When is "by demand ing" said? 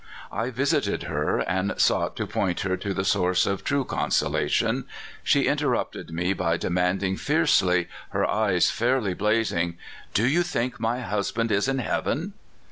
6.33-7.17